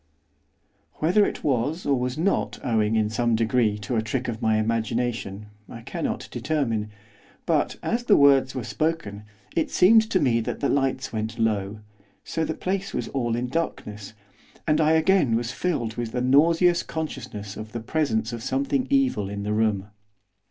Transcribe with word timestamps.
Whether 0.93 1.27
it 1.27 1.43
was, 1.43 1.85
or 1.85 1.95
was 1.99 2.17
not, 2.17 2.57
owing, 2.63 2.95
in 2.95 3.07
some 3.07 3.35
degree, 3.35 3.77
to 3.77 3.95
a 3.97 4.01
trick 4.01 4.27
of 4.27 4.41
my 4.41 4.57
imagination, 4.57 5.45
I 5.69 5.81
cannot 5.81 6.27
determine, 6.31 6.89
but, 7.45 7.75
as 7.83 8.05
the 8.05 8.17
words 8.17 8.55
were 8.55 8.63
spoken, 8.63 9.25
it 9.55 9.69
seemed 9.69 10.09
to 10.09 10.19
me 10.19 10.39
that 10.41 10.59
the 10.59 10.69
lights 10.69 11.13
went 11.13 11.37
low, 11.37 11.81
so 12.23 12.41
that 12.43 12.53
the 12.53 12.57
place 12.57 12.95
was 12.95 13.09
all 13.09 13.35
in 13.35 13.45
darkness, 13.47 14.13
and 14.67 14.81
I 14.81 14.93
again 14.93 15.35
was 15.35 15.51
filled 15.51 15.97
with 15.97 16.13
the 16.13 16.21
nauseous 16.21 16.81
consciousness 16.81 17.55
of 17.55 17.71
the 17.71 17.79
presence 17.79 18.33
of 18.33 18.41
something 18.41 18.87
evil 18.89 19.29
in 19.29 19.43
the 19.43 19.53
room. 19.53 19.85